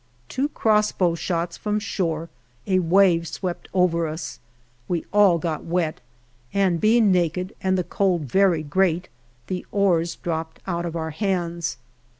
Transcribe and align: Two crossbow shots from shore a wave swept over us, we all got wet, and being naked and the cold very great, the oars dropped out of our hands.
Two 0.27 0.49
crossbow 0.49 1.13
shots 1.13 1.57
from 1.57 1.77
shore 1.79 2.27
a 2.65 2.79
wave 2.79 3.27
swept 3.27 3.69
over 3.71 4.07
us, 4.07 4.39
we 4.87 5.05
all 5.13 5.37
got 5.37 5.63
wet, 5.63 6.01
and 6.55 6.81
being 6.81 7.11
naked 7.11 7.53
and 7.61 7.77
the 7.77 7.83
cold 7.83 8.23
very 8.23 8.63
great, 8.63 9.09
the 9.45 9.63
oars 9.71 10.15
dropped 10.15 10.59
out 10.65 10.87
of 10.87 10.95
our 10.95 11.11
hands. 11.11 11.77